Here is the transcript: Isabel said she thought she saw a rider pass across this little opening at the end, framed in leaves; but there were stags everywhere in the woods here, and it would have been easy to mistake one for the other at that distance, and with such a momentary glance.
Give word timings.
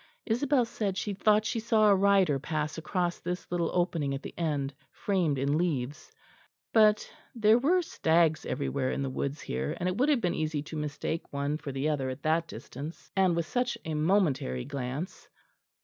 Isabel 0.25 0.65
said 0.65 0.97
she 0.97 1.13
thought 1.13 1.45
she 1.45 1.59
saw 1.59 1.87
a 1.87 1.93
rider 1.95 2.39
pass 2.39 2.75
across 2.79 3.19
this 3.19 3.45
little 3.51 3.69
opening 3.71 4.15
at 4.15 4.23
the 4.23 4.33
end, 4.35 4.73
framed 4.91 5.37
in 5.37 5.59
leaves; 5.59 6.11
but 6.73 7.07
there 7.35 7.59
were 7.59 7.83
stags 7.83 8.43
everywhere 8.43 8.89
in 8.89 9.03
the 9.03 9.11
woods 9.11 9.41
here, 9.41 9.77
and 9.79 9.87
it 9.87 9.95
would 9.99 10.09
have 10.09 10.19
been 10.21 10.33
easy 10.33 10.63
to 10.63 10.75
mistake 10.75 11.31
one 11.31 11.59
for 11.59 11.71
the 11.71 11.87
other 11.87 12.09
at 12.09 12.23
that 12.23 12.47
distance, 12.47 13.11
and 13.15 13.35
with 13.35 13.45
such 13.45 13.77
a 13.85 13.93
momentary 13.93 14.65
glance. 14.65 15.29